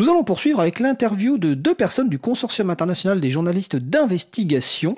Nous 0.00 0.08
allons 0.08 0.24
poursuivre 0.24 0.60
avec 0.60 0.80
l'interview 0.80 1.36
de 1.36 1.52
deux 1.52 1.74
personnes 1.74 2.08
du 2.08 2.18
Consortium 2.18 2.70
international 2.70 3.20
des 3.20 3.30
journalistes 3.30 3.76
d'investigation. 3.76 4.96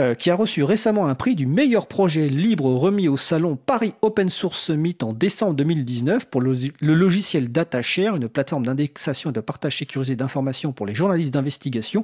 Euh, 0.00 0.14
qui 0.14 0.30
a 0.30 0.34
reçu 0.34 0.64
récemment 0.64 1.06
un 1.06 1.14
prix 1.14 1.34
du 1.34 1.44
meilleur 1.44 1.86
projet 1.86 2.26
libre 2.26 2.72
remis 2.72 3.08
au 3.08 3.18
salon 3.18 3.56
Paris 3.56 3.92
Open 4.00 4.30
Source 4.30 4.58
Summit 4.58 4.96
en 5.02 5.12
décembre 5.12 5.54
2019 5.54 6.30
pour 6.30 6.40
le, 6.40 6.56
logiciel 6.80 7.52
DataShare, 7.52 8.16
une 8.16 8.26
plateforme 8.26 8.64
d'indexation 8.64 9.28
et 9.28 9.32
de 9.34 9.40
partage 9.40 9.76
sécurisé 9.76 10.16
d'informations 10.16 10.72
pour 10.72 10.86
les 10.86 10.94
journalistes 10.94 11.34
d'investigation. 11.34 12.02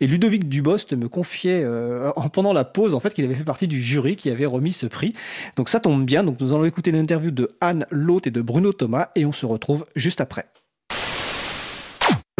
Et 0.00 0.06
Ludovic 0.06 0.48
Dubost 0.48 0.92
me 0.92 1.08
confiait 1.08 1.64
euh, 1.64 2.12
pendant 2.32 2.52
la 2.52 2.64
pause 2.64 2.94
en 2.94 3.00
fait 3.00 3.12
qu'il 3.12 3.24
avait 3.24 3.34
fait 3.34 3.44
partie 3.44 3.66
du 3.66 3.82
jury 3.82 4.14
qui 4.14 4.30
avait 4.30 4.46
remis 4.46 4.72
ce 4.72 4.86
prix. 4.86 5.12
Donc 5.56 5.68
ça 5.68 5.80
tombe 5.80 6.04
bien. 6.04 6.22
Donc 6.22 6.40
nous 6.40 6.52
allons 6.54 6.64
écouter 6.64 6.92
l'interview 6.92 7.32
de 7.32 7.50
Anne 7.60 7.84
Loth 7.90 8.28
et 8.28 8.30
de 8.30 8.40
Bruno 8.40 8.72
Thomas 8.72 9.08
et 9.16 9.26
on 9.26 9.32
se 9.32 9.44
retrouve 9.44 9.84
juste 9.96 10.20
après. 10.20 10.46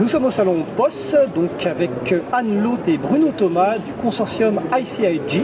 Nous 0.02 0.08
sommes 0.08 0.24
au 0.24 0.30
salon 0.30 0.64
POS, 0.76 1.14
donc 1.36 1.64
avec 1.66 2.12
Anne 2.32 2.60
Loth 2.64 2.88
et 2.88 2.98
Bruno 2.98 3.28
Thomas 3.30 3.78
du 3.78 3.92
consortium 3.92 4.60
ICIG, 4.76 5.42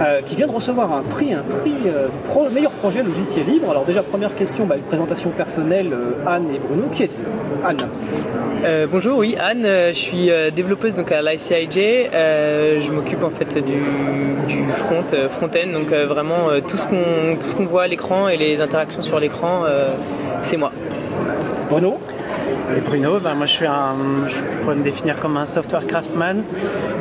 euh, 0.00 0.20
qui 0.22 0.34
vient 0.34 0.48
de 0.48 0.52
recevoir 0.52 0.92
un 0.92 1.02
prix, 1.02 1.32
un 1.32 1.44
prix 1.44 1.72
euh, 1.86 2.08
du 2.48 2.52
meilleur 2.52 2.72
projet 2.72 3.04
logiciel 3.04 3.46
libre. 3.46 3.70
Alors 3.70 3.84
déjà, 3.84 4.02
première 4.02 4.34
question, 4.34 4.66
bah, 4.66 4.76
une 4.76 4.82
présentation 4.82 5.30
personnelle, 5.30 5.92
euh, 5.92 6.26
Anne 6.26 6.48
et 6.52 6.58
Bruno, 6.58 6.88
qui 6.92 7.04
êtes-vous 7.04 7.24
Anne? 7.64 7.88
Bonjour, 8.90 9.18
oui, 9.18 9.36
Anne, 9.38 9.62
je 9.62 9.96
suis 9.96 10.30
développeuse 10.52 10.96
donc 10.96 11.12
à 11.12 11.22
l'ICIG. 11.22 12.10
je 12.12 12.90
m'occupe 12.90 13.22
en 13.22 13.30
fait 13.30 13.56
du, 13.64 14.64
front, 14.78 15.04
front-end, 15.30 15.72
donc 15.72 15.92
vraiment 15.92 16.48
tout 16.66 16.76
ce 16.76 16.88
qu'on 16.88 17.40
ce 17.40 17.54
qu'on 17.54 17.66
voit 17.66 17.84
à 17.84 17.86
l'écran 17.86 18.26
et 18.26 18.36
les 18.36 18.60
interactions 18.60 19.02
sur 19.02 19.20
l'écran, 19.20 19.64
c'est 20.42 20.56
moi. 20.56 20.72
Bruno? 21.70 22.00
Et 22.76 22.80
Bruno, 22.80 23.20
ben 23.20 23.34
moi 23.34 23.46
je 23.46 23.52
suis 23.52 23.66
un, 23.66 23.96
je 24.26 24.40
pourrais 24.60 24.76
me 24.76 24.82
définir 24.82 25.18
comme 25.18 25.36
un 25.36 25.44
software 25.44 25.86
craftsman. 25.86 26.42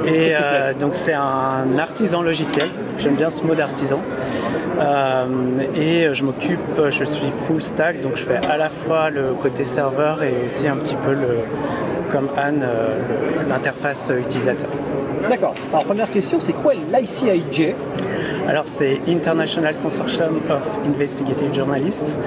Et 0.05 0.35
euh, 0.35 0.73
donc 0.73 0.95
c'est 0.95 1.13
un 1.13 1.77
artisan 1.77 2.21
logiciel. 2.21 2.69
J'aime 2.99 3.15
bien 3.15 3.29
ce 3.29 3.43
mot 3.43 3.55
d'artisan. 3.55 3.99
Euh, 4.79 5.25
et 5.75 6.13
je 6.13 6.23
m'occupe, 6.23 6.59
je 6.89 7.05
suis 7.05 7.31
full 7.47 7.61
stack, 7.61 8.01
donc 8.01 8.17
je 8.17 8.25
fais 8.25 8.45
à 8.45 8.57
la 8.57 8.69
fois 8.69 9.09
le 9.09 9.33
côté 9.41 9.63
serveur 9.63 10.21
et 10.21 10.33
aussi 10.45 10.67
un 10.67 10.75
petit 10.77 10.95
peu 10.95 11.11
le, 11.11 11.39
comme 12.11 12.29
Anne, 12.37 12.63
euh, 12.63 12.97
l'interface 13.47 14.11
utilisateur. 14.17 14.69
D'accord. 15.29 15.55
Alors 15.71 15.85
première 15.85 16.11
question, 16.11 16.39
c'est 16.39 16.53
quoi 16.53 16.73
l'ICIJ? 16.73 17.73
Alors 18.47 18.65
c'est 18.67 18.99
International 19.07 19.75
Consortium 19.81 20.37
of 20.49 20.79
Investigative 20.85 21.53
Journalists. 21.53 22.19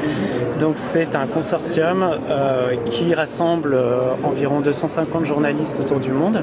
Donc 0.61 0.75
c'est 0.77 1.15
un 1.15 1.27
consortium 1.27 2.03
euh, 2.03 2.75
qui 2.87 3.15
rassemble 3.15 3.75
euh, 3.75 4.15
environ 4.25 4.61
250 4.61 5.27
journalistes 5.27 5.79
autour 5.81 6.01
du 6.01 6.11
monde 6.11 6.43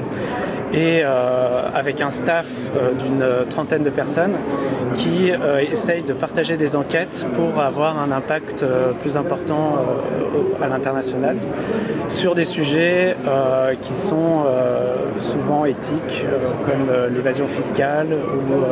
et 0.72 1.02
euh, 1.02 1.62
avec 1.74 2.00
un 2.00 2.10
staff 2.10 2.46
d'une 2.98 3.24
trentaine 3.48 3.84
de 3.84 3.90
personnes 3.90 4.34
qui 4.94 5.30
essayent 5.70 6.02
de 6.02 6.12
partager 6.12 6.56
des 6.56 6.74
enquêtes 6.74 7.26
pour 7.34 7.60
avoir 7.60 7.98
un 7.98 8.10
impact 8.10 8.64
plus 9.00 9.16
important 9.16 9.76
à 10.60 10.66
l'international 10.68 11.36
sur 12.08 12.34
des 12.34 12.44
sujets 12.44 13.16
qui 13.82 13.94
sont 13.94 14.44
souvent 15.18 15.64
éthiques 15.64 16.24
comme 16.64 17.14
l'évasion 17.14 17.46
fiscale 17.46 18.08
ou 18.08 18.64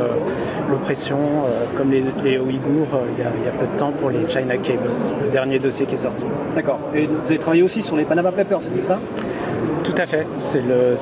l'oppression 0.70 1.18
euh, 1.18 1.64
comme 1.76 1.90
les, 1.90 2.38
Ouïghours 2.38 2.94
euh, 2.94 3.06
il 3.16 3.22
y, 3.22 3.48
a, 3.48 3.50
peu 3.52 3.66
de 3.66 3.78
temps 3.78 3.92
pour 3.92 4.10
les 4.10 4.28
China 4.28 4.56
Cables, 4.56 4.90
le 5.22 5.30
dernier 5.30 5.58
dossier 5.58 5.86
qui 5.86 5.94
est 5.94 5.98
sorti. 5.98 6.24
D'accord. 6.54 6.80
Et 6.94 7.06
vous 7.06 7.26
avez 7.26 7.38
travaillé 7.38 7.62
aussi 7.62 7.82
sur 7.82 7.96
les 7.96 8.04
Panama 8.04 8.32
Papers, 8.32 8.62
c'est 8.62 8.82
ça? 8.82 9.00
Tout 9.94 10.02
à 10.02 10.06
fait, 10.06 10.26
c'est 10.38 10.60
le, 10.60 10.94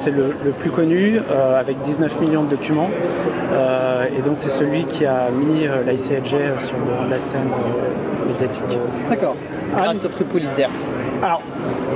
le, 0.45 0.53
plus 0.53 0.71
connu 0.71 1.19
euh, 1.19 1.59
avec 1.59 1.81
19 1.81 2.21
millions 2.21 2.45
de 2.45 2.51
documents 2.51 2.91
et 4.17 4.23
donc 4.23 4.37
c'est 4.39 4.51
celui 4.51 4.85
qui 4.85 5.05
a 5.05 5.31
mis 5.31 5.67
l'ICIJ 5.87 6.35
sur 6.59 6.77
la 7.09 7.19
scène 7.19 7.51
médiatique. 8.27 8.79
D'accord. 9.09 9.37
Grâce 9.75 10.05
au 10.05 10.09
prix 10.09 10.25
Pulitzer. 10.25 10.69
Alors, 11.23 11.41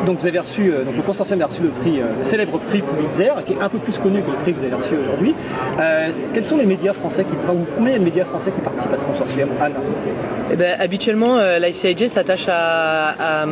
donc 0.06 0.20
vous 0.20 0.26
avez 0.28 0.38
reçu, 0.38 0.70
euh, 0.70 0.84
le 0.84 1.02
consortium 1.02 1.42
a 1.42 1.46
reçu 1.46 1.60
le 1.60 1.70
prix, 1.70 2.00
euh, 2.00 2.04
le 2.16 2.22
célèbre 2.22 2.58
prix 2.58 2.80
Pulitzer, 2.80 3.32
qui 3.44 3.54
est 3.54 3.60
un 3.60 3.68
peu 3.68 3.78
plus 3.78 3.98
connu 3.98 4.22
que 4.22 4.30
le 4.30 4.36
prix 4.36 4.54
que 4.54 4.60
vous 4.60 4.64
avez 4.64 4.74
reçu 4.74 4.94
aujourd'hui. 4.94 5.34
Euh, 5.80 6.10
quels 6.32 6.44
sont 6.44 6.56
les 6.56 6.64
médias 6.64 6.92
français 6.92 7.24
qui, 7.24 7.34
participent 7.34 8.92
à 8.92 8.96
ce 8.96 9.04
consortium, 9.04 9.48
eh 10.52 10.54
ben, 10.54 10.76
habituellement, 10.78 11.40
l'ICIJ 11.58 12.06
s'attache 12.06 12.46
à, 12.48 13.44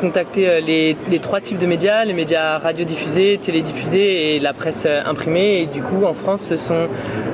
contacter 0.00 0.60
les, 0.60 1.18
trois 1.20 1.40
types 1.40 1.58
de 1.58 1.66
médias, 1.66 2.04
les 2.04 2.12
médias 2.12 2.58
radiodiffusés, 2.58 3.38
télédiffusés 3.40 4.34
et 4.34 4.40
la 4.40 4.52
presse 4.52 4.86
imprimée. 4.86 5.62
Et 5.62 5.66
du 5.66 5.82
coup, 5.82 6.04
en 6.04 6.14
France, 6.14 6.42
ce 6.42 6.56
sont 6.56 6.88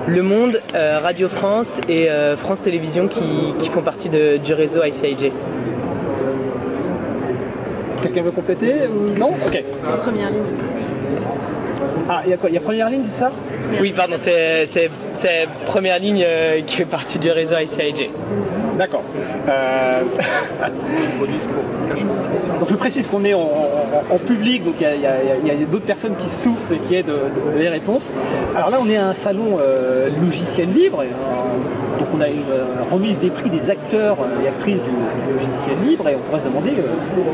Le 0.06 0.22
Monde, 0.22 0.60
Radio 0.75 1.28
France 1.28 1.78
et 1.88 2.09
France 2.37 2.60
Télévisions 2.60 3.09
qui, 3.09 3.69
font 3.70 3.82
partie 3.82 4.10
du 4.10 4.53
réseau 4.53 4.84
ICIJ. 4.84 5.31
Quelqu'un 8.02 8.22
veut 8.22 8.30
compléter 8.30 8.74
Non? 9.18 9.30
Ok. 9.46 9.52
C'est 9.52 9.96
première 9.98 10.30
ligne. 10.30 10.42
Ah, 12.08 12.22
il 12.24 12.30
y 12.30 12.34
a 12.34 12.36
quoi? 12.36 12.50
Il 12.50 12.54
y 12.54 12.58
a 12.58 12.60
première 12.60 12.90
ligne, 12.90 13.02
c'est 13.04 13.18
ça? 13.20 13.32
Oui, 13.80 13.92
pardon, 13.92 14.16
c'est 14.18 14.68
première 15.66 15.98
ligne 15.98 16.24
euh, 16.26 16.60
qui 16.62 16.76
fait 16.76 16.84
partie 16.84 17.18
du 17.18 17.30
réseau 17.30 17.54
ICIJ. 17.56 18.10
D'accord. 18.78 19.03
Euh, 19.49 20.03
donc 22.59 22.69
je 22.69 22.75
précise 22.75 23.06
qu'on 23.06 23.25
est 23.25 23.34
en, 23.34 24.19
public, 24.27 24.62
donc 24.62 24.75
il 24.81 25.00
y 25.00 25.06
a, 25.06 25.55
d'autres 25.71 25.84
personnes 25.84 26.16
qui 26.16 26.28
souffrent 26.28 26.72
et 26.72 26.78
qui 26.78 26.94
aident 26.94 27.12
les 27.56 27.69
réponses. 27.69 28.12
Alors 28.56 28.71
là, 28.71 28.78
on 28.81 28.88
est 28.88 28.97
à 28.97 29.09
un 29.09 29.15
salon 29.15 29.59
euh, 29.61 30.09
logiciel 30.21 30.72
libre. 30.72 31.05
donc 31.99 32.09
on 32.15 32.21
a 32.21 32.28
une 32.28 32.44
remise 32.91 33.19
des 33.19 33.31
prix 33.31 33.50
des 33.50 33.71
acteurs 33.71 34.19
et 34.43 34.49
actrices 34.49 34.82
du, 34.82 34.91
logiciel 35.32 35.77
libre 35.84 36.09
et 36.09 36.16
on 36.16 36.21
pourrait 36.21 36.41
se 36.41 36.47
demander 36.47 36.72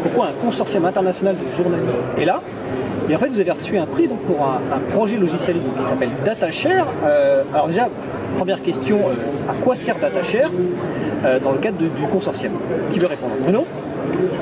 pourquoi 0.02 0.26
un 0.26 0.32
consortium 0.44 0.84
international 0.84 1.36
de 1.36 1.50
journalistes 1.54 2.04
est 2.16 2.24
là. 2.24 2.40
Et 3.10 3.16
en 3.16 3.18
fait, 3.18 3.28
vous 3.28 3.40
avez 3.40 3.50
reçu 3.50 3.78
un 3.78 3.86
prix 3.86 4.06
donc, 4.06 4.20
pour 4.20 4.44
un, 4.44 4.80
projet 4.90 5.16
logiciel 5.16 5.56
qui 5.78 5.84
s'appelle 5.84 6.10
DataShare. 6.24 6.88
Euh, 7.04 7.42
alors 7.54 7.68
déjà, 7.68 7.88
première 8.36 8.62
question, 8.62 8.98
euh, 8.98 9.50
à 9.50 9.54
quoi 9.54 9.76
sert 9.76 9.98
DataShare? 9.98 10.50
euh, 10.50 11.07
dans 11.42 11.52
le 11.52 11.58
cadre 11.58 11.78
du 11.78 12.06
consortium. 12.10 12.52
Qui 12.92 12.98
veut 12.98 13.06
répondre? 13.06 13.34
Bruno? 13.40 13.66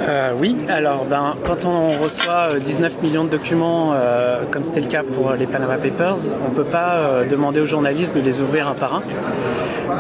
Euh, 0.00 0.32
oui, 0.38 0.56
alors 0.68 1.04
ben, 1.04 1.34
quand 1.44 1.64
on 1.64 1.98
reçoit 2.02 2.48
19 2.64 2.92
euh, 2.92 3.06
millions 3.06 3.24
de 3.24 3.30
documents, 3.30 3.92
euh, 3.94 4.42
comme 4.50 4.64
c'était 4.64 4.80
le 4.80 4.88
cas 4.88 5.02
pour 5.02 5.32
les 5.32 5.46
Panama 5.46 5.76
Papers, 5.76 6.18
on 6.46 6.50
ne 6.50 6.54
peut 6.54 6.64
pas 6.64 7.24
demander 7.28 7.60
aux 7.60 7.66
journalistes 7.66 8.14
de 8.14 8.20
les 8.20 8.40
ouvrir 8.40 8.68
un 8.68 8.74
par 8.74 8.94
un. 8.94 9.02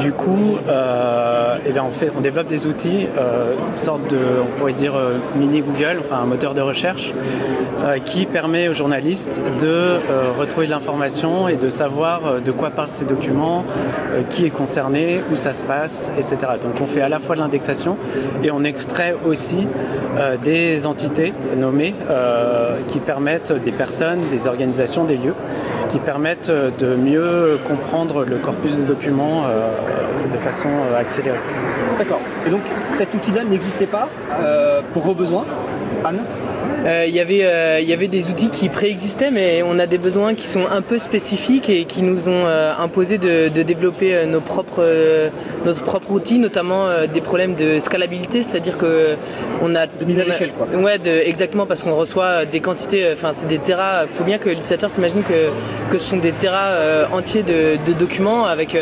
Du 0.00 0.12
coup, 0.12 0.58
eh 0.68 1.72
fait, 1.92 2.12
on 2.16 2.20
développe 2.20 2.48
des 2.48 2.66
outils, 2.66 3.06
une 3.06 3.78
sorte 3.78 4.08
de, 4.08 4.18
on 4.42 4.58
pourrait 4.58 4.72
dire 4.72 4.94
mini 5.36 5.60
Google, 5.60 6.00
enfin 6.00 6.16
un 6.16 6.26
moteur 6.26 6.54
de 6.54 6.60
recherche, 6.60 7.12
qui 8.04 8.26
permet 8.26 8.68
aux 8.68 8.74
journalistes 8.74 9.40
de 9.60 9.98
retrouver 10.38 10.66
de 10.66 10.72
l'information 10.72 11.48
et 11.48 11.56
de 11.56 11.70
savoir 11.70 12.40
de 12.44 12.52
quoi 12.52 12.70
parlent 12.70 12.88
ces 12.88 13.04
documents, 13.04 13.64
qui 14.30 14.44
est 14.44 14.50
concerné, 14.50 15.22
où 15.32 15.36
ça 15.36 15.54
se 15.54 15.64
passe, 15.64 16.10
etc. 16.18 16.52
Donc 16.62 16.74
on 16.82 16.86
fait 16.86 17.00
à 17.00 17.08
la 17.08 17.18
fois 17.18 17.36
de 17.36 17.40
l'indexation 17.40 17.96
et 18.42 18.50
on 18.50 18.64
extrait 18.64 19.14
aussi 19.24 19.65
euh, 20.16 20.36
des 20.42 20.86
entités 20.86 21.32
nommées 21.56 21.94
euh, 22.10 22.78
qui 22.88 22.98
permettent 22.98 23.52
des 23.52 23.72
personnes, 23.72 24.20
des 24.30 24.46
organisations, 24.46 25.04
des 25.04 25.16
lieux, 25.16 25.34
qui 25.90 25.98
permettent 25.98 26.50
de 26.50 26.94
mieux 26.96 27.58
comprendre 27.66 28.24
le 28.24 28.36
corpus 28.36 28.76
de 28.76 28.82
documents 28.82 29.44
euh, 29.44 29.70
de 30.32 30.38
façon 30.38 30.68
accélérée. 30.98 31.38
D'accord. 31.98 32.20
Et 32.46 32.50
donc 32.50 32.62
cet 32.74 33.14
outil-là 33.14 33.44
n'existait 33.44 33.86
pas 33.86 34.08
pour 34.92 35.02
vos 35.02 35.14
besoins, 35.14 35.44
Anne? 36.04 36.20
Euh, 36.86 37.04
y 37.06 37.18
euh, 37.20 37.80
il 37.80 37.88
y 37.88 37.92
avait 37.92 38.06
des 38.06 38.28
outils 38.30 38.48
qui 38.48 38.68
préexistaient, 38.68 39.32
mais 39.32 39.62
on 39.64 39.78
a 39.80 39.86
des 39.86 39.98
besoins 39.98 40.34
qui 40.34 40.46
sont 40.46 40.66
un 40.70 40.82
peu 40.82 40.98
spécifiques 40.98 41.68
et 41.68 41.84
qui 41.84 42.02
nous 42.02 42.28
ont 42.28 42.46
euh, 42.46 42.72
imposé 42.78 43.18
de, 43.18 43.48
développer 43.48 44.24
nos 44.26 44.40
propres, 44.40 44.84
notre 45.66 45.82
propre 45.82 46.10
outil, 46.12 46.38
notamment 46.38 46.88
des 47.12 47.20
problèmes 47.20 47.54
de 47.54 47.80
scalabilité, 47.80 48.42
c'est-à-dire 48.42 48.78
que 48.78 49.16
on 49.60 49.74
a 49.74 49.86
de 49.86 50.04
mise 50.04 50.18
à 50.18 50.24
l'échelle 50.24 50.52
quoi. 50.52 50.66
Ouais, 50.78 50.98
exactement 51.26 51.66
parce 51.66 51.82
qu'on 51.82 51.94
reçoit 51.94 52.44
des 52.46 52.60
quantités, 52.60 53.10
enfin 53.12 53.32
c'est 53.32 53.46
des 53.46 53.58
terras. 53.58 54.04
Il 54.04 54.16
faut 54.16 54.24
bien 54.24 54.38
que 54.38 54.48
l'utilisateur 54.48 54.90
s'imagine 54.90 55.22
que, 55.22 55.50
que 55.90 55.98
ce 55.98 56.10
sont 56.10 56.16
des 56.16 56.32
terras 56.32 57.08
entiers 57.12 57.42
de, 57.42 57.76
documents 57.98 58.46
avec 58.46 58.76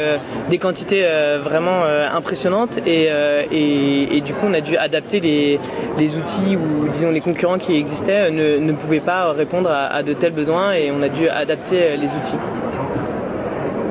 des 0.51 0.59
quantités 0.59 1.05
vraiment 1.43 1.85
impressionnantes 1.85 2.79
et, 2.87 3.09
et, 3.51 4.21
du 4.21 4.33
coup 4.35 4.47
on 4.47 4.55
a 4.55 4.61
dû 4.61 4.77
adapter 4.77 5.21
les, 5.21 5.59
les 5.99 6.15
outils 6.17 6.57
ou 6.57 6.89
disons 6.93 7.11
les 7.11 7.21
concurrents 7.21 7.59
qui 7.59 7.77
existent 7.77 8.13
ne, 8.31 8.59
ne 8.59 8.73
pouvaient 8.73 9.01
pas 9.01 9.33
répondre 9.33 9.71
à, 9.71 10.03
de 10.03 10.13
tels 10.13 10.33
besoins 10.33 10.73
et 10.73 10.91
on 10.91 11.03
a 11.03 11.09
dû 11.09 11.29
adapter 11.29 11.97
les 11.97 12.09
outils. 12.15 12.37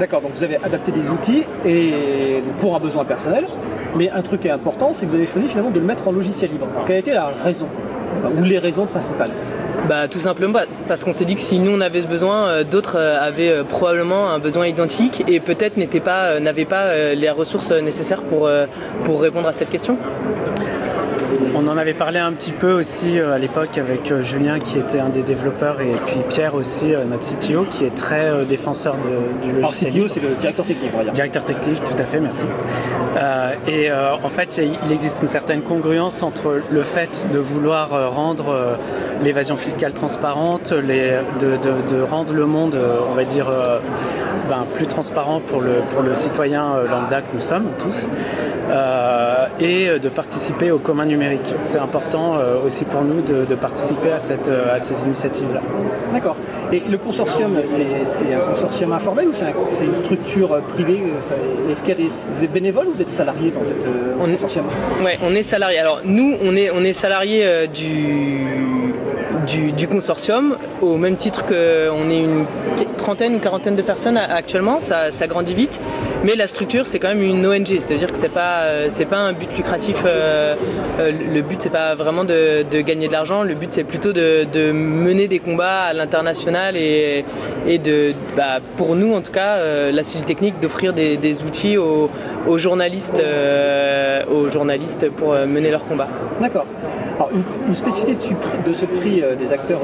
D'accord, 0.03 0.19
donc 0.19 0.33
vous 0.35 0.43
avez 0.43 0.57
adapté 0.57 0.91
des 0.91 1.09
outils 1.09 1.43
et 1.65 2.43
pour 2.59 2.75
un 2.75 2.79
besoin 2.79 3.05
personnel, 3.05 3.45
mais 3.95 4.09
un 4.09 4.21
truc 4.21 4.41
qui 4.41 4.49
est 4.49 4.51
important, 4.51 4.91
c'est 4.91 5.05
que 5.05 5.11
vous 5.11 5.15
avez 5.15 5.27
choisi 5.27 5.47
finalement 5.47 5.71
de 5.71 5.79
le 5.79 5.85
mettre 5.85 6.09
en 6.09 6.11
logiciel 6.11 6.51
libre. 6.51 6.67
Alors 6.73 6.83
quelle 6.83 6.97
a 6.97 6.99
été 6.99 7.13
la 7.13 7.27
raison 7.27 7.69
Ou 8.37 8.43
les 8.43 8.59
raisons 8.59 8.85
principales 8.85 9.31
bah, 9.87 10.09
tout 10.09 10.19
simplement 10.19 10.59
parce 10.87 11.03
qu'on 11.05 11.13
s'est 11.13 11.23
dit 11.25 11.35
que 11.35 11.41
si 11.41 11.59
nous 11.59 11.71
on 11.71 11.81
avait 11.81 12.01
ce 12.01 12.07
besoin, 12.07 12.47
euh, 12.47 12.63
d'autres 12.63 12.97
euh, 12.97 13.19
avaient 13.19 13.49
euh, 13.49 13.63
probablement 13.63 14.29
un 14.29 14.39
besoin 14.39 14.65
identique 14.67 15.23
et 15.27 15.41
peut-être 15.41 15.77
n'avaient 15.77 15.99
pas, 15.99 16.39
pas 16.69 17.13
les 17.15 17.29
ressources 17.29 17.71
nécessaires 17.71 18.23
pour, 18.23 18.49
pour 19.05 19.21
répondre 19.21 19.47
à 19.47 19.53
cette 19.53 19.69
question. 19.69 19.97
On 21.55 21.67
en 21.67 21.77
avait 21.77 21.93
parlé 21.93 22.19
un 22.19 22.31
petit 22.33 22.51
peu 22.51 22.73
aussi 22.73 23.19
à 23.19 23.37
l'époque 23.37 23.77
avec 23.77 24.13
Julien 24.23 24.59
qui 24.59 24.77
était 24.77 24.99
un 24.99 25.09
des 25.09 25.23
développeurs 25.23 25.81
et 25.81 25.93
puis 26.05 26.17
Pierre 26.29 26.55
aussi, 26.55 26.93
notre 27.09 27.23
CTO 27.23 27.65
qui 27.69 27.85
est 27.85 27.95
très 27.95 28.45
défenseur 28.45 28.95
de, 28.95 29.45
du 29.45 29.59
logiciel. 29.59 29.91
Alors 29.91 30.05
CTO 30.05 30.07
c'est 30.07 30.19
le 30.19 30.35
directeur 30.35 30.65
technique, 30.65 30.91
on 30.93 30.97
va 30.97 31.03
dire. 31.05 31.13
Directeur 31.13 31.45
technique, 31.45 31.83
tout 31.83 31.95
à 31.97 32.03
fait, 32.03 32.19
merci. 32.19 32.45
et 33.67 33.91
en 33.91 34.29
fait 34.29 34.59
il 34.59 34.91
existe 34.91 35.21
une 35.21 35.27
certaine 35.27 35.61
congruence 35.61 36.23
entre 36.23 36.61
le 36.71 36.83
fait 36.83 37.25
de 37.31 37.39
vouloir 37.39 38.13
rendre 38.13 38.77
l'évasion 39.23 39.57
fiscale 39.57 39.93
transparente, 39.93 40.73
de, 40.73 42.01
rendre 42.01 42.33
le 42.33 42.45
monde, 42.45 42.75
euh, 42.75 42.99
on 43.09 43.13
va 43.13 43.23
dire, 43.23 43.49
euh, 43.49 43.79
ben, 44.49 44.65
plus 44.75 44.87
transparent 44.87 45.39
pour 45.39 45.61
le, 45.61 45.75
pour 45.93 46.01
le 46.01 46.15
citoyen 46.15 46.75
euh, 46.75 46.87
lambda 46.87 47.21
que 47.21 47.35
nous 47.35 47.41
sommes 47.41 47.69
tous, 47.79 48.07
et 49.59 49.99
de 49.99 50.09
participer 50.09 50.71
au 50.71 50.79
commun 50.79 51.05
numérique. 51.05 51.53
C'est 51.63 51.77
important 51.77 52.35
aussi 52.65 52.85
pour 52.85 53.01
nous 53.01 53.21
de, 53.21 53.55
participer 53.55 54.11
à, 54.11 54.19
cette, 54.19 54.49
à 54.49 54.79
ces 54.79 55.03
initiatives-là. 55.03 55.61
D'accord. 56.13 56.37
Et 56.71 56.81
le 56.89 56.97
consortium, 56.97 57.59
c'est 57.63 58.33
un 58.33 58.51
consortium 58.51 58.93
informel 58.93 59.27
ou 59.27 59.33
c'est 59.33 59.85
une 59.85 59.95
structure 59.95 60.61
privée 60.69 61.01
Est-ce 61.69 61.83
qu'il 61.83 61.89
y 61.89 61.97
a 61.97 62.03
des, 62.03 62.07
vous 62.07 62.43
êtes 62.43 62.51
bénévole 62.51 62.87
ou 62.87 62.93
vous 62.93 63.01
êtes 63.01 63.09
salarié 63.09 63.51
dans 63.51 63.63
cette 63.63 64.39
consortium? 64.39 64.65
Oui, 65.03 65.11
on 65.21 65.35
est 65.35 65.43
salarié. 65.43 65.79
Alors 65.79 66.01
nous, 66.03 66.35
on 66.41 66.55
est, 66.55 66.71
on 66.71 66.83
est 66.83 66.93
salarié 66.93 67.67
du 67.67 68.47
du, 69.45 69.87
consortium, 69.87 70.55
au 70.81 70.97
même 70.97 71.15
titre 71.15 71.45
qu'on 71.45 72.09
est 72.09 72.23
une 72.23 72.45
trentaine, 72.97 73.33
une 73.33 73.39
quarantaine 73.39 73.75
de 73.75 73.81
personnes 73.81 74.17
actuellement, 74.17 74.79
ça, 74.81 75.27
grandit 75.27 75.53
vite, 75.53 75.79
mais 76.23 76.35
la 76.35 76.47
structure 76.47 76.85
c'est 76.85 76.99
quand 76.99 77.09
même 77.09 77.21
une 77.21 77.45
ONG, 77.45 77.67
c'est-à-dire 77.79 78.11
que 78.11 78.17
c'est 78.17 78.29
pas 78.29 78.61
euh, 78.61 78.87
c'est 78.89 79.05
pas 79.05 79.17
un 79.17 79.33
but 79.33 79.55
lucratif. 79.55 79.97
Euh, 80.05 80.55
euh, 80.99 81.11
le 81.11 81.41
but 81.41 81.61
c'est 81.61 81.69
pas 81.69 81.95
vraiment 81.95 82.23
de, 82.23 82.63
gagner 82.81 83.07
de 83.07 83.11
l'argent, 83.11 83.43
le 83.43 83.55
but 83.55 83.69
c'est 83.71 83.83
plutôt 83.83 84.13
de, 84.13 84.71
mener 84.71 85.27
des 85.27 85.39
combats 85.39 85.81
à 85.81 85.93
l'international 85.93 86.75
et, 86.77 87.25
de 87.67 88.13
bah, 88.37 88.59
pour 88.77 88.95
nous 88.95 89.13
en 89.13 89.21
tout 89.21 89.31
cas 89.31 89.57
la 89.91 90.03
cellule 90.03 90.25
technique 90.25 90.59
d'offrir 90.59 90.93
des, 90.93 91.43
outils 91.43 91.77
aux, 91.77 92.09
journalistes 92.57 93.21
aux 94.31 94.51
journalistes 94.51 95.09
pour 95.11 95.33
mener 95.33 95.71
leur 95.71 95.85
combat. 95.85 96.07
D'accord. 96.39 96.65
Alors, 97.15 97.29
une, 97.67 97.73
spécificité 97.73 98.35
de, 98.65 98.73
ce 98.73 98.85
prix 98.85 99.23
des 99.37 99.53
acteurs 99.53 99.81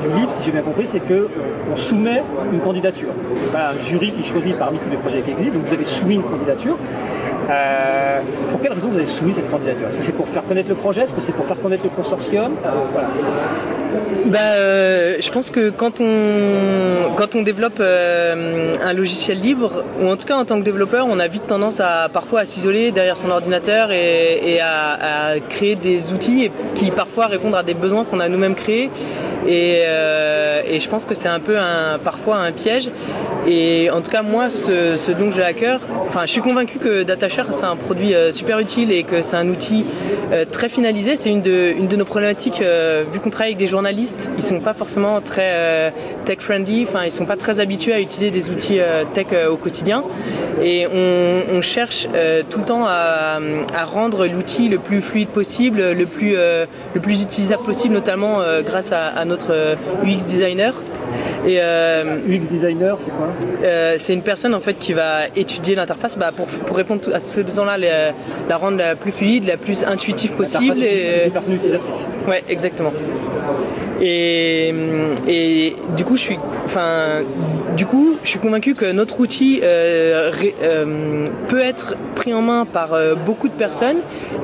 du, 0.00 0.08
du 0.08 0.28
si 0.28 0.42
j'ai 0.44 0.50
bien 0.50 0.60
compris, 0.62 0.86
c'est 0.86 1.00
qu'on 1.00 1.76
soumet 1.76 2.22
une 2.52 2.60
candidature. 2.60 3.08
Ce 3.36 3.44
n'est 3.44 3.52
pas 3.52 3.70
un 3.70 3.78
jury 3.80 4.12
qui 4.12 4.22
choisit 4.22 4.56
parmi 4.58 4.78
tous 4.78 4.90
les 4.90 4.96
projets 4.96 5.22
qui 5.22 5.30
existent, 5.30 5.51
donc 5.52 5.64
vous 5.64 5.74
avez 5.74 5.84
soumis 5.84 6.16
une 6.16 6.22
candidature. 6.22 6.76
Euh, 7.50 8.20
pour 8.50 8.60
quelle 8.60 8.72
raison 8.72 8.88
vous 8.88 8.96
avez 8.96 9.06
soumis 9.06 9.34
cette 9.34 9.50
candidature? 9.50 9.86
Est-ce 9.86 9.98
que 9.98 10.04
c'est 10.04 10.12
pour 10.12 10.28
faire 10.28 10.44
connaître 10.46 10.68
le 10.68 10.74
projet? 10.74 11.02
Est-ce 11.02 11.14
que 11.14 11.20
c'est 11.20 11.32
pour 11.32 11.44
faire 11.44 11.58
connaître 11.58 11.84
le 11.84 11.90
consortium? 11.90 12.52
Euh, 12.64 12.68
bah, 14.26 14.38
euh, 14.40 15.16
je 15.20 15.30
pense 15.30 15.50
que 15.50 15.70
quand 15.70 16.00
on, 16.00 17.14
quand 17.16 17.34
on 17.34 17.42
développe 17.42 17.80
un 17.80 18.92
logiciel 18.92 19.40
libre, 19.40 19.84
ou 20.00 20.08
en 20.08 20.16
tout 20.16 20.26
cas 20.26 20.36
en 20.36 20.44
tant 20.44 20.58
que 20.58 20.64
développeur, 20.64 21.06
on 21.08 21.18
a 21.18 21.26
vite 21.28 21.46
tendance 21.46 21.80
à 21.80 22.08
parfois 22.12 22.40
à 22.40 22.44
s'isoler 22.44 22.92
derrière 22.92 23.16
son 23.16 23.30
ordinateur 23.30 23.90
et, 23.90 24.60
à, 24.60 25.34
créer 25.48 25.74
des 25.74 26.12
outils 26.12 26.50
qui 26.74 26.90
parfois 26.90 27.26
répondent 27.26 27.54
à 27.54 27.62
des 27.62 27.74
besoins 27.74 28.04
qu'on 28.04 28.20
a 28.20 28.28
nous-mêmes 28.28 28.54
créés. 28.54 28.90
Et, 29.46 29.82
je 30.78 30.88
pense 30.88 31.04
que 31.04 31.14
c'est 31.14 31.28
un 31.28 31.40
peu 31.40 31.56
parfois 32.02 32.38
un 32.38 32.52
piège. 32.52 32.90
Et 33.46 33.90
en 33.90 34.02
tout 34.02 34.10
cas, 34.10 34.22
moi, 34.22 34.50
ce, 34.50 35.10
dont 35.12 35.30
j'ai 35.30 35.42
à 35.42 35.52
cœur, 35.52 35.80
enfin, 36.06 36.22
je 36.26 36.30
suis 36.30 36.40
convaincu 36.40 36.78
que 36.78 37.02
DataShare, 37.02 37.46
c'est 37.52 37.64
un 37.64 37.76
produit 37.76 38.14
euh, 38.14 38.30
super 38.30 38.60
utile 38.60 38.92
et 38.92 39.02
que 39.02 39.20
c'est 39.20 39.36
un 39.36 39.48
outil 39.48 39.84
euh, 40.32 40.44
très 40.44 40.68
finalisé. 40.68 41.16
C'est 41.16 41.28
une 41.28 41.42
de, 41.42 41.96
nos 41.96 42.04
problématiques, 42.04 42.60
euh, 42.60 43.04
vu 43.12 43.18
qu'on 43.18 43.30
travaille 43.30 43.52
avec 43.52 43.58
des 43.58 43.66
journalistes, 43.66 44.30
ils 44.38 44.44
sont 44.44 44.60
pas 44.60 44.74
forcément 44.74 45.20
très 45.20 45.92
tech-friendly, 46.24 46.86
enfin, 46.88 47.04
ils 47.04 47.12
sont 47.12 47.26
pas 47.26 47.36
très 47.36 47.58
habitués 47.58 47.92
à 47.92 48.00
utiliser 48.00 48.30
des 48.30 48.50
outils 48.50 48.78
tech 49.14 49.26
au 49.50 49.56
quotidien. 49.56 50.04
Et 50.62 50.86
on, 50.86 51.60
cherche 51.62 52.08
tout 52.50 52.58
le 52.58 52.64
temps 52.64 52.84
à, 52.86 53.38
rendre 53.84 54.26
l'outil 54.26 54.68
le 54.68 54.78
plus 54.78 55.00
fluide 55.00 55.28
possible, 55.28 55.92
le 55.92 56.06
plus, 56.06 56.34
le 56.34 57.00
plus 57.00 57.22
utilisable 57.22 57.64
possible, 57.64 57.94
notamment 57.94 58.40
grâce 58.62 58.92
à, 58.92 59.06
à 59.08 59.24
notre 59.32 59.76
UX 60.04 60.24
designer. 60.24 60.74
Et, 61.46 61.58
euh, 61.60 62.18
UX 62.28 62.48
designer, 62.48 62.98
c'est 62.98 63.10
quoi 63.10 63.28
euh, 63.64 63.96
C'est 63.98 64.14
une 64.14 64.22
personne 64.22 64.54
en 64.54 64.60
fait 64.60 64.74
qui 64.74 64.92
va 64.92 65.28
étudier 65.36 65.74
l'interface 65.74 66.16
bah, 66.16 66.32
pour, 66.34 66.46
pour, 66.46 66.76
répondre 66.76 67.02
à 67.12 67.20
ce 67.20 67.40
besoin-là, 67.40 68.12
la 68.48 68.56
rendre 68.56 68.78
la 68.78 68.96
plus 68.96 69.12
fluide, 69.12 69.46
la 69.46 69.56
plus 69.56 69.84
intuitive 69.84 70.32
possible. 70.32 70.82
Et... 70.82 71.26
Une 71.26 71.32
personne 71.32 71.54
utilisatrice. 71.54 72.08
Ouais, 72.28 72.42
exactement. 72.48 72.92
Et, 74.00 74.74
et, 75.28 75.76
du 75.96 76.04
coup, 76.04 76.16
je 76.16 76.22
suis, 76.22 76.38
enfin, 76.64 77.22
du 77.76 77.86
coup, 77.86 78.16
je 78.24 78.28
suis 78.28 78.40
convaincu 78.40 78.74
que 78.74 78.90
notre 78.90 79.20
outil 79.20 79.60
euh, 79.62 80.32
euh, 80.60 81.28
peut 81.48 81.60
être 81.60 81.94
pris 82.16 82.34
en 82.34 82.42
main 82.42 82.66
par 82.66 82.94
euh, 82.94 83.14
beaucoup 83.14 83.48
de 83.48 83.54
personnes 83.54 83.98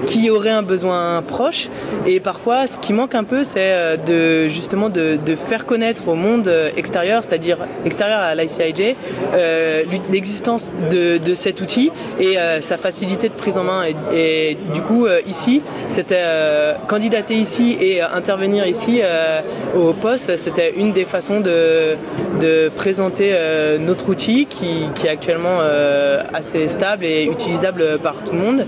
qui 0.07 0.31
auraient 0.31 0.51
un 0.51 0.63
besoin 0.63 1.23
proche. 1.23 1.69
Et 2.07 2.21
parfois, 2.21 2.69
ce 2.69 2.79
qui 2.79 2.93
manque 2.93 3.17
un 3.17 3.25
peu, 3.25 3.43
c'est 3.43 3.99
de 4.07 4.49
justement 4.49 4.89
de, 4.89 5.19
faire 5.49 5.67
connaître 5.67 6.09
au 6.09 6.15
monde 6.15 6.51
extérieur, 6.77 7.23
c'est-à-dire 7.25 7.59
extérieur 7.85 8.21
à 8.21 8.35
l'ICIJ, 8.35 8.97
l'existence 10.11 10.73
de, 10.91 11.35
cet 11.35 11.61
outil 11.61 11.91
et 12.21 12.37
sa 12.61 12.77
facilité 12.77 13.29
de 13.29 13.35
prise 13.35 13.59
en 13.59 13.65
main. 13.65 13.85
Et, 14.15 14.57
du 14.75 14.81
coup, 14.81 15.07
ici, 15.27 15.63
c'était 15.91 16.25
candidater 16.89 17.35
ici 17.35 17.77
et 17.81 18.01
intervenir 18.01 18.67
ici 18.67 19.03
au 19.77 19.93
poste, 19.93 20.37
c'était 20.37 20.75
une 20.77 20.93
des 20.93 21.05
façons 21.05 21.41
de, 21.41 21.97
présenter 22.77 23.31
euh, 23.33 23.79
notre 23.79 24.09
outil 24.09 24.47
qui, 24.47 24.87
est 25.05 25.09
actuellement 25.09 25.59
euh, 25.61 26.23
assez 26.33 26.69
stable 26.69 27.05
et 27.05 27.25
utilisable 27.25 27.99
par 27.99 28.23
tout 28.25 28.33
le 28.33 28.39
monde. 28.39 28.67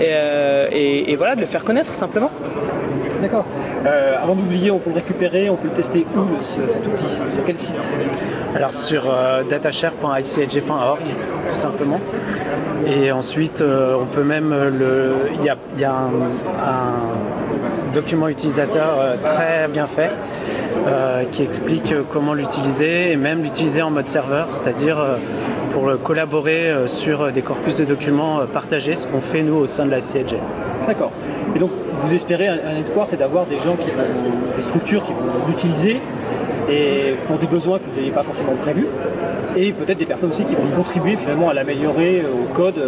Et, 0.00 0.04
euh, 0.08 1.14
voilà, 1.16 1.36
de 1.36 1.40
le 1.40 1.46
faire 1.46 1.64
connaître 1.64 1.94
simplement. 1.94 2.30
D'accord. 3.22 3.46
avant 4.20 4.34
d'oublier, 4.34 4.70
on 4.70 4.78
peut 4.78 4.90
le 4.90 4.96
récupérer, 4.96 5.48
on 5.48 5.56
peut 5.56 5.68
le 5.68 5.74
tester 5.74 6.04
où 6.14 6.40
cet 6.40 6.86
outil? 6.86 7.06
Sur 7.34 7.44
quel 7.44 7.56
site? 7.56 7.88
Alors 8.54 8.74
sur 8.74 9.04
datashare.icij.org 9.48 11.00
tout 11.48 11.56
simplement. 11.56 12.00
Et 12.86 13.12
ensuite, 13.12 13.62
on 13.62 14.06
peut 14.06 14.24
même 14.24 14.50
le. 14.50 15.12
Il 15.38 15.44
y 15.44 15.84
a, 15.84 15.92
un 15.92 16.10
document 17.92 18.28
utilisateur 18.28 18.96
euh, 18.98 19.16
très 19.22 19.68
bien 19.68 19.86
fait 19.86 20.10
euh, 20.86 21.24
qui 21.30 21.42
explique 21.42 21.94
comment 22.10 22.34
l'utiliser 22.34 23.12
et 23.12 23.16
même 23.16 23.42
l'utiliser 23.42 23.82
en 23.82 23.90
mode 23.90 24.08
serveur, 24.08 24.48
c'est-à-dire 24.50 24.98
euh, 24.98 25.16
pour 25.70 25.90
collaborer 26.02 26.70
sur 26.86 27.32
des 27.32 27.40
corpus 27.40 27.76
de 27.76 27.84
documents 27.84 28.40
partagés, 28.52 28.96
ce 28.96 29.06
qu'on 29.06 29.20
fait 29.20 29.42
nous 29.42 29.54
au 29.54 29.66
sein 29.66 29.86
de 29.86 29.90
la 29.90 30.00
CIG. 30.02 30.34
D'accord. 30.86 31.12
Et 31.54 31.58
donc 31.58 31.70
vous 32.02 32.14
espérez 32.14 32.48
un, 32.48 32.76
espoir, 32.76 33.06
c'est 33.08 33.16
d'avoir 33.16 33.46
des 33.46 33.58
gens 33.58 33.76
qui 33.76 33.86
des 34.56 34.62
structures 34.62 35.02
qui 35.04 35.12
vont 35.12 35.46
l'utiliser 35.46 36.00
et 36.70 37.14
pour 37.26 37.38
des 37.38 37.46
besoins 37.46 37.78
que 37.78 37.84
vous 37.84 37.94
n'aviez 37.94 38.10
pas 38.10 38.22
forcément 38.22 38.54
prévus 38.54 38.86
et 39.56 39.72
peut-être 39.72 39.98
des 39.98 40.06
personnes 40.06 40.30
aussi 40.30 40.44
qui 40.44 40.54
vont 40.54 40.70
contribuer 40.74 41.16
finalement 41.16 41.50
à 41.50 41.54
l'améliorer 41.54 42.22
au 42.24 42.52
code. 42.54 42.80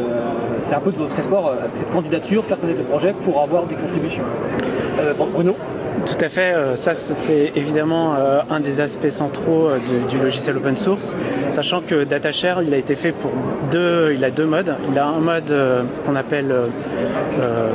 C'est 0.63 0.75
un 0.75 0.81
peu 0.81 0.93
de 0.93 0.97
votre 0.97 1.19
espoir, 1.19 1.53
cette 1.75 1.91
candidature, 1.91 2.45
faire 2.45 2.59
connaître 2.59 2.81
le 2.81 2.87
projet 2.87 3.13
pour 3.13 3.43
avoir 3.43 3.67
des 3.67 3.75
contributions. 3.75 4.25
Euh, 4.99 5.13
Bruno 5.15 5.57
tout 6.07 6.23
à 6.23 6.29
fait, 6.29 6.53
euh, 6.53 6.77
ça 6.77 6.93
c'est 6.93 7.53
évidemment 7.55 8.15
euh, 8.15 8.41
un 8.51 8.61
des 8.61 8.81
aspects 8.81 9.09
centraux 9.09 9.69
du 10.11 10.19
logiciel 10.19 10.57
open 10.57 10.77
source, 10.77 11.15
sachant 11.51 11.81
que 11.81 12.05
DataShare 12.05 12.63
il 12.63 12.75
a 12.75 12.77
été 12.77 12.95
fait 12.95 13.13
pour 13.13 13.31
deux, 13.71 14.13
il 14.13 14.23
a 14.25 14.31
deux 14.31 14.45
modes. 14.45 14.75
Il 14.91 14.99
a 14.99 15.07
un 15.07 15.21
mode 15.21 15.55
qu'on 16.05 16.17
appelle 16.17 16.53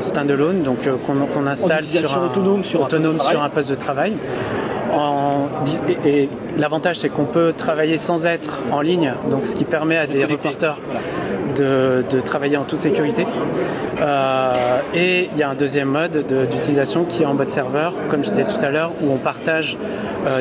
standalone, 0.02 0.62
donc 0.62 0.80
qu'on 1.08 1.48
installe 1.48 1.86
sur 1.86 2.18
un, 2.18 2.26
autonome, 2.26 2.64
sur, 2.64 2.84
un 2.84 3.50
poste 3.50 3.70
de 3.70 3.76
travail. 3.76 4.14
Et, 6.06 6.30
l'avantage 6.58 7.00
c'est 7.00 7.10
qu'on 7.10 7.26
peut 7.26 7.54
travailler 7.56 7.98
sans 7.98 8.26
être 8.26 8.64
en 8.72 8.82
ligne, 8.82 9.14
donc 9.30 9.46
ce 9.46 9.56
qui 9.56 9.64
permet 9.64 9.98
à 9.98 10.06
des 10.06 10.26
reporters 10.26 10.80
de, 11.56 12.04
travailler 12.22 12.58
en 12.58 12.64
toute 12.64 12.82
sécurité. 12.82 13.26
et 14.94 15.30
il 15.32 15.38
y 15.38 15.44
a 15.44 15.50
un 15.50 15.56
deuxième 15.56 15.90
mode 15.90 16.26
d'utilisation 16.50 17.06
qui 17.06 17.24
est 17.24 17.26
en 17.26 17.34
mode 17.34 17.50
serveur, 17.50 17.94
comme 18.10 18.24
je 18.24 18.30
disais 18.30 18.46
tout 18.46 18.64
à 18.64 18.70
l'heure, 18.70 18.92
où 19.02 19.12
on 19.12 19.18
partage 19.18 19.78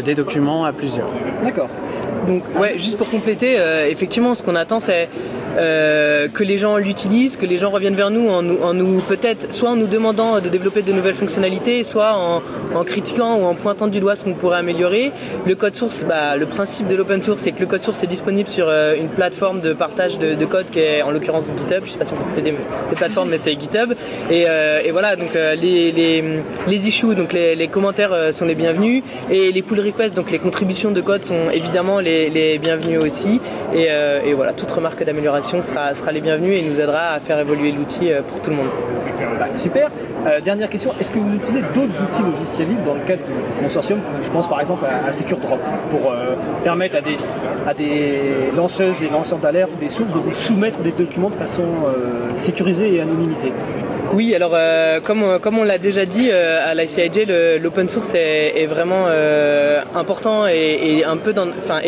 des 0.05 0.15
documents 0.15 0.65
à 0.65 0.73
plusieurs. 0.73 1.09
D'accord. 1.43 1.71
Donc 2.29 2.43
ouais, 2.61 2.79
juste 2.79 2.97
pour 2.97 3.11
compléter, 3.11 3.57
effectivement, 3.89 4.35
ce 4.35 4.43
qu'on 4.43 4.55
attend, 4.55 4.79
c'est 4.79 5.09
euh, 5.59 6.29
que 6.29 6.45
les 6.45 6.59
gens 6.59 6.77
l'utilisent, 6.77 7.37
que 7.37 7.47
les 7.47 7.59
gens 7.59 7.71
reviennent 7.71 7.97
vers 7.97 8.11
nous 8.11 8.29
en 8.29 8.43
nous, 8.43 9.01
peut-être 9.01 9.53
soit 9.53 9.71
en 9.71 9.77
nous 9.77 9.87
demandant 9.87 10.41
de 10.41 10.49
développer 10.49 10.83
de 10.83 10.93
nouvelles 10.93 11.15
fonctionnalités, 11.15 11.83
soit 11.83 12.15
en, 12.15 12.41
critiquant 12.85 13.37
ou 13.37 13.45
en 13.45 13.55
pointant 13.55 13.89
du 13.89 13.99
doigt 13.99 14.15
ce 14.15 14.25
qu'on 14.25 14.35
pourrait 14.35 14.59
améliorer. 14.59 15.11
Le 15.47 15.55
code 15.57 15.75
source, 15.75 16.05
bah, 16.09 16.37
le 16.37 16.47
principe 16.47 16.87
de 16.87 16.95
l'open 16.95 17.23
source, 17.23 17.43
c'est 17.43 17.53
que 17.53 17.61
le 17.61 17.67
code 17.67 17.83
source 17.83 18.03
est 18.05 18.07
disponible 18.07 18.49
sur 18.49 18.67
euh, 18.69 18.95
une 18.95 19.09
plateforme 19.09 19.61
de 19.61 19.73
partage 19.73 20.19
de, 20.19 20.45
code 20.45 20.71
qui 20.71 20.79
est 20.79 21.03
en 21.03 21.11
l'occurrence 21.11 21.47
GitHub. 21.47 21.85
Je 21.85 21.91
sais 21.91 21.99
pas 21.99 22.05
si 22.05 22.15
peut 22.15 22.23
citer 22.23 22.41
des, 22.41 22.55
plateformes, 22.95 23.31
mais 23.31 23.39
c'est 23.39 23.59
GitHub. 23.59 23.95
Et, 24.31 24.45
euh, 24.49 24.83
voilà, 24.93 25.17
donc 25.17 25.35
les, 25.35 25.93
les, 25.93 26.87
issues, 26.87 27.15
donc 27.15 27.33
les, 27.33 27.69
commentaires 27.69 28.33
sont 28.33 28.45
les 28.45 28.55
bienvenus 28.55 29.03
et 29.31 29.51
les 29.51 29.63
pull 29.63 29.81
requests, 29.81 30.15
donc 30.15 30.31
les 30.31 30.39
contributions 30.39 30.91
de 30.91 31.01
code 31.01 31.25
sont 31.25 31.51
évidemment 31.53 32.01
les, 32.01 32.18
les 32.29 32.59
bienvenues 32.59 32.99
aussi. 32.99 33.41
Et, 33.75 33.89
et 34.25 34.35
voilà, 34.35 34.53
toute 34.53 34.71
remarque 34.71 35.05
d'amélioration 35.05 35.63
sera, 35.63 35.95
sera 35.95 36.13
les 36.13 36.21
bienvenus 36.21 36.59
et 36.59 36.63
nous 36.63 36.81
aidera 36.81 37.13
à 37.13 37.21
faire 37.21 37.39
évoluer 37.39 37.73
l'outil 37.73 38.13
euh, 38.13 38.23
pour 38.23 38.41
tout 38.41 38.51
le 38.51 38.57
monde. 38.57 38.69
Bah, 39.39 39.47
super. 39.57 39.91
Euh, 40.27 40.41
dernière 40.41 40.69
question, 40.69 40.91
est-ce 41.01 41.11
que 41.11 41.19
vous 41.19 41.35
utilisez 41.35 41.63
d'autres 41.75 42.03
outils 42.03 42.23
logiciels 42.23 42.69
libres 42.69 42.83
dans 42.83 42.95
le 42.95 43.01
cadre 43.01 43.25
du 43.25 43.63
consortium 43.63 44.01
Je 44.23 44.31
pense 44.31 44.49
par 44.49 44.61
exemple 44.61 44.85
à, 44.85 45.13
SecureDrop 45.13 45.61
pour 45.91 46.11
euh, 46.11 46.35
permettre 46.65 46.97
à 46.97 47.01
des, 47.01 47.19
à 47.67 47.75
des 47.75 48.51
lanceuses 48.55 49.03
et 49.03 49.09
lanceurs 49.09 49.39
d'alerte 49.39 49.71
des 49.79 49.89
sources 49.89 50.13
de 50.13 50.19
vous 50.19 50.33
soumettre 50.33 50.81
des 50.81 50.93
documents 50.93 51.31
de 51.31 51.37
façon 51.37 51.65
sécurisée 52.35 52.95
et 52.95 53.01
anonymisée. 53.01 53.53
Oui, 54.15 54.35
alors 54.35 54.53
euh, 54.55 55.01
comme, 55.01 55.59
on 55.59 55.65
l'a 55.65 55.77
déjà 55.77 56.07
dit 56.07 56.31
euh, 56.33 56.59
à 56.65 56.75
l'ICIJ, 56.75 57.27
l'open 57.61 57.89
source 57.91 58.15
est, 58.15 58.67
vraiment 58.67 59.05
euh, 59.09 59.83
important 59.95 60.47
et, 60.47 61.05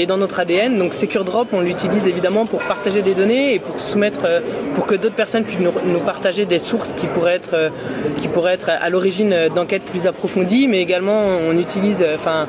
dans, 0.07 0.17
notre 0.19 0.41
ADN. 0.41 0.79
Donc 0.79 0.93
SecureDrop, 0.93 1.49
on 1.53 1.63
l'utilise 1.63 2.05
évidemment 2.07 2.45
pour 2.45 2.61
partager 2.61 3.01
des 3.01 3.15
données 3.15 3.55
et 3.55 3.59
pour 3.59 3.81
soumettre, 3.81 4.27
pour 4.75 4.87
que 4.87 4.95
d'autres 4.95 5.15
personnes 5.15 5.45
puissent 5.45 5.61
nous, 5.61 6.01
partager 6.01 6.45
des 6.45 6.59
sources 6.59 6.93
qui 6.93 7.07
pourraient 7.07 7.37
être, 7.37 7.71
qui 8.17 8.29
pourraient 8.29 8.55
être 8.55 8.69
à 8.69 8.91
l'origine 8.91 9.49
d'enquêtes 9.55 9.85
plus 9.85 10.07
approfondies, 10.07 10.69
mais 10.69 10.81
également 10.83 11.23
on 11.25 11.57
utilise, 11.59 12.05
enfin 12.15 12.47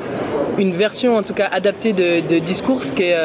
une 0.58 0.72
version 0.72 1.16
en 1.16 1.22
tout 1.22 1.34
cas 1.34 1.48
adaptée 1.50 1.92
de, 1.92 2.38
discours 2.38 2.80
qui 2.94 3.04
est, 3.04 3.16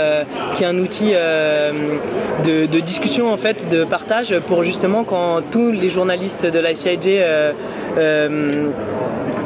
qui 0.55 0.63
est 0.63 0.67
un 0.67 0.77
outil 0.77 1.11
de, 1.11 2.65
de 2.65 2.79
discussion 2.79 3.31
en 3.31 3.37
fait, 3.37 3.67
de 3.69 3.83
partage 3.83 4.37
pour 4.47 4.63
justement 4.63 5.03
quand 5.03 5.41
tous 5.51 5.71
les 5.71 5.89
journalistes 5.89 6.45
de 6.45 6.59
l'ICIJ 6.59 7.07
euh, 7.07 7.53
euh, 7.97 8.49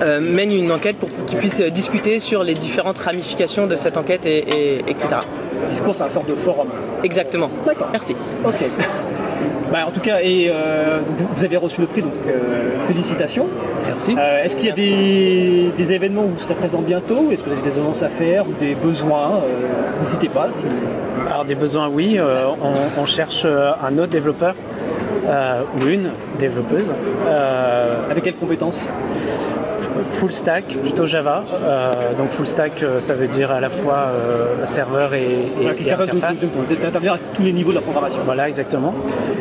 euh, 0.01 0.19
mène 0.19 0.51
une 0.51 0.71
enquête 0.71 0.97
pour 0.97 1.09
qu'ils 1.25 1.38
puissent 1.38 1.61
discuter 1.61 2.19
sur 2.19 2.43
les 2.43 2.53
différentes 2.53 2.97
ramifications 2.97 3.67
de 3.67 3.75
cette 3.75 3.97
enquête, 3.97 4.25
et, 4.25 4.79
etc. 4.88 5.07
Discours, 5.67 5.95
c'est 5.95 6.03
un 6.03 6.09
sorte 6.09 6.29
de 6.29 6.35
forum. 6.35 6.69
Exactement. 7.03 7.50
D'accord. 7.65 7.89
Merci. 7.91 8.15
Ok. 8.43 8.65
Bah, 9.72 9.86
en 9.88 9.92
tout 9.92 10.01
cas, 10.01 10.20
et, 10.22 10.51
vous, 11.18 11.44
avez 11.44 11.58
reçu 11.58 11.82
le 11.82 11.88
prix, 11.88 12.01
donc 12.01 12.13
félicitations. 12.86 13.48
Merci. 13.86 14.16
Est-ce 14.44 14.56
qu'il 14.56 14.68
y 14.68 14.72
a 14.72 15.72
des, 15.75 15.94
événements 15.94 16.24
où 16.24 16.30
vous 16.30 16.40
serez 16.40 16.56
présent 16.56 16.82
bientôt? 16.82 17.32
Est-ce 17.32 17.44
que 17.44 17.50
vous 17.50 17.56
avez 17.58 17.70
des 17.70 17.78
annonces 17.78 18.04
à 18.04 18.10
faire 18.10 18.48
ou 18.48 18.54
des 18.60 18.75
besoins? 18.75 19.42
N'hésitez 20.01 20.30
pas. 20.30 20.50
Alors 21.30 21.46
des 21.46 21.56
besoins, 21.56 21.88
oui. 21.90 22.20
on, 22.98 23.06
cherche 23.06 23.46
un 23.46 23.98
autre 23.98 24.12
développeur 24.12 24.56
euh, 25.28 25.62
ou 25.80 25.88
une 25.88 26.12
développeuse. 26.40 26.92
Euh, 27.28 28.04
Avec 28.10 28.24
quelles 28.24 28.36
compétences 28.36 28.82
full 30.13 30.31
stack, 30.31 30.77
plutôt 30.81 31.05
Java. 31.05 31.43
Euh, 31.53 32.13
donc 32.17 32.29
full 32.31 32.48
stack, 32.48 32.83
ça 33.00 33.13
veut 33.13 33.27
dire 33.27 33.51
à 33.51 33.60
la 33.60 33.69
fois 33.69 34.12
serveur 34.65 35.13
et, 35.13 35.48
et, 35.62 35.69
interface. 35.69 36.45
D'intervenir 36.81 37.13
à 37.13 37.17
tous 37.33 37.43
les 37.43 37.53
niveaux 37.53 37.71
de 37.71 37.75
la 37.75 37.81
programmation. 37.81 38.21
Voilà, 38.25 38.48
exactement. 38.48 38.93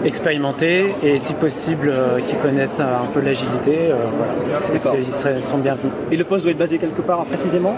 Expérimenter 0.04 0.94
et 1.02 1.18
si 1.18 1.34
possible, 1.34 1.92
qui 2.24 2.34
connaissent 2.36 2.80
un 2.80 3.06
peu 3.12 3.20
l'agilité, 3.20 3.90
voilà. 4.16 4.98
ils 4.98 5.42
sont 5.42 5.58
bienvenus. 5.58 5.92
Et 6.10 6.16
le 6.16 6.24
poste 6.24 6.44
doit 6.44 6.52
être 6.52 6.58
basé 6.58 6.78
quelque 6.78 7.02
part 7.02 7.24
précisément? 7.24 7.74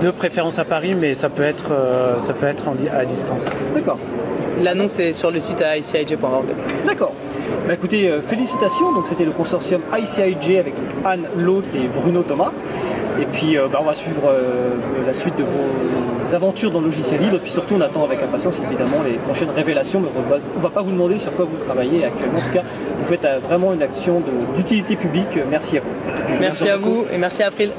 De 0.00 0.10
préférence 0.10 0.58
à 0.58 0.64
Paris, 0.64 0.94
mais 0.98 1.14
ça 1.14 1.28
peut 1.28 1.42
être, 1.42 1.72
ça 2.18 2.32
peut 2.32 2.46
être 2.46 2.64
à 2.92 3.04
distance. 3.04 3.46
D'accord. 3.74 3.98
L'annonce 4.60 4.98
est 4.98 5.12
sur 5.12 5.30
le 5.30 5.38
site 5.38 5.62
icij.org. 5.62 6.46
D'accord. 6.86 7.12
Bah 7.66 7.74
écoutez, 7.74 8.08
euh, 8.08 8.20
félicitations. 8.20 8.92
Donc 8.92 9.08
c'était 9.08 9.24
le 9.24 9.32
consortium 9.32 9.82
ICIJ 9.92 10.56
avec 10.56 10.74
Anne 11.04 11.26
Loth 11.36 11.74
et 11.74 11.88
Bruno 11.88 12.22
Thomas. 12.22 12.52
Et 13.20 13.24
puis 13.24 13.58
euh, 13.58 13.66
bah, 13.66 13.78
on 13.80 13.84
va 13.84 13.94
suivre 13.94 14.22
euh, 14.28 14.76
la 15.04 15.12
suite 15.12 15.36
de 15.36 15.42
vos 15.42 16.34
aventures 16.34 16.70
dans 16.70 16.78
le 16.78 16.86
logiciel 16.86 17.20
libre. 17.20 17.36
Et 17.36 17.40
puis 17.40 17.50
surtout 17.50 17.74
on 17.74 17.80
attend 17.80 18.04
avec 18.04 18.22
impatience 18.22 18.60
évidemment 18.60 19.02
les 19.04 19.14
prochaines 19.14 19.50
révélations. 19.50 20.00
Mais 20.00 20.08
on 20.14 20.58
ne 20.58 20.62
va 20.62 20.70
pas 20.70 20.82
vous 20.82 20.92
demander 20.92 21.18
sur 21.18 21.34
quoi 21.34 21.44
vous 21.44 21.56
travaillez 21.56 22.04
actuellement. 22.04 22.38
En 22.38 22.42
tout 22.42 22.52
cas, 22.52 22.62
vous 23.00 23.04
faites 23.04 23.26
vraiment 23.42 23.72
une 23.72 23.82
action 23.82 24.22
d'utilité 24.54 24.94
publique. 24.94 25.36
Merci 25.50 25.78
à 25.78 25.80
vous. 25.80 25.90
Merci, 26.38 26.68
à 26.68 26.76
vous 26.76 27.04
et 27.10 27.18
merci 27.18 27.42
à 27.42 27.48
April. 27.48 27.72